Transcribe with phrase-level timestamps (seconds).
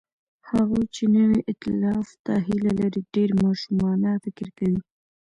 [0.49, 4.79] هغوی چې نوي ائتلاف ته هیله لري، ډېر ماشومانه فکر کوي.